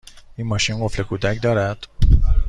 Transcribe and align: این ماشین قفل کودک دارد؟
این 0.35 0.47
ماشین 0.47 0.85
قفل 0.85 1.03
کودک 1.03 1.41
دارد؟ 1.41 1.87